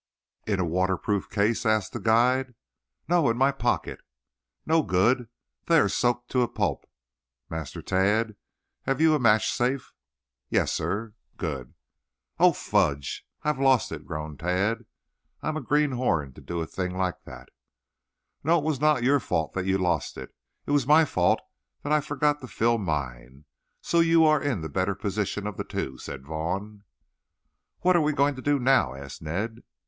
"In 0.47 0.59
a 0.59 0.65
waterproof 0.65 1.29
case?" 1.29 1.63
asked 1.63 1.93
the 1.93 1.99
guide. 1.99 2.55
"No, 3.07 3.29
in 3.29 3.37
my 3.37 3.51
pocket." 3.51 4.01
"No 4.65 4.81
good! 4.81 5.29
They 5.67 5.77
are 5.77 5.87
soaked 5.87 6.31
to 6.31 6.41
a 6.41 6.47
pulp. 6.47 6.87
Master 7.51 7.83
Tad, 7.83 8.35
have 8.87 8.99
you 8.99 9.13
a 9.13 9.19
match 9.19 9.53
safe?" 9.53 9.93
"Yes, 10.49 10.73
sir." 10.73 11.13
"Good." 11.37 11.75
"Oh, 12.39 12.51
fudge, 12.51 13.27
I 13.43 13.49
have 13.49 13.59
lost 13.59 13.91
it," 13.91 14.03
groaned 14.07 14.39
Tad. 14.39 14.85
"I 15.43 15.49
am 15.49 15.57
a 15.57 15.61
greenhorn 15.61 16.33
to 16.33 16.41
do 16.41 16.61
a 16.61 16.65
thing 16.65 16.97
like 16.97 17.21
that." 17.25 17.49
"No, 18.43 18.57
it 18.57 18.63
was 18.65 18.81
not 18.81 19.03
your 19.03 19.19
fault 19.19 19.53
that 19.53 19.67
you 19.67 19.77
lost 19.77 20.17
it. 20.17 20.33
It 20.65 20.71
was 20.71 20.87
my 20.87 21.05
fault 21.05 21.41
that 21.83 21.93
I 21.93 22.01
forgot 22.01 22.41
to 22.41 22.47
fill 22.47 22.79
mine. 22.79 23.45
So 23.81 23.99
you 23.99 24.25
are 24.25 24.41
in 24.41 24.61
the 24.61 24.67
better 24.67 24.95
position 24.95 25.45
of 25.45 25.57
the 25.57 25.63
two," 25.63 25.99
said 25.99 26.25
Vaughn. 26.25 26.85
"What 27.81 27.95
are 27.95 28.01
we 28.01 28.13
going 28.13 28.33
to 28.33 28.41
do 28.41 28.57
now?" 28.57 28.95
asked 28.95 29.21
Ned. 29.21 29.61